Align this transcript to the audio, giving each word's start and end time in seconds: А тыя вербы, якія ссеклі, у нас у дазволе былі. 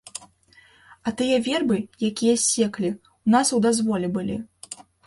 А 1.09 1.13
тыя 1.19 1.37
вербы, 1.49 1.77
якія 2.09 2.35
ссеклі, 2.47 2.91
у 3.25 3.39
нас 3.39 3.47
у 3.61 3.65
дазволе 3.69 4.07
былі. 4.19 4.45